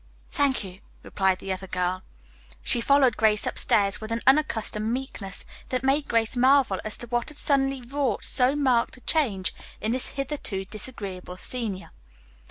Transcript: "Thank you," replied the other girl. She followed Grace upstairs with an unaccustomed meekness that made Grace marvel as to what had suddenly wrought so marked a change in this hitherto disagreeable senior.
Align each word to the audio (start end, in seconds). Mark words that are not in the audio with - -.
"Thank 0.31 0.63
you," 0.63 0.79
replied 1.03 1.37
the 1.37 1.53
other 1.53 1.67
girl. 1.67 2.01
She 2.63 2.81
followed 2.81 3.17
Grace 3.17 3.45
upstairs 3.45 4.01
with 4.01 4.11
an 4.11 4.23
unaccustomed 4.25 4.91
meekness 4.91 5.45
that 5.69 5.83
made 5.83 6.07
Grace 6.07 6.35
marvel 6.35 6.79
as 6.83 6.97
to 6.97 7.05
what 7.09 7.29
had 7.29 7.37
suddenly 7.37 7.83
wrought 7.87 8.23
so 8.23 8.55
marked 8.55 8.97
a 8.97 9.01
change 9.01 9.53
in 9.79 9.91
this 9.91 10.07
hitherto 10.07 10.65
disagreeable 10.65 11.37
senior. 11.37 11.91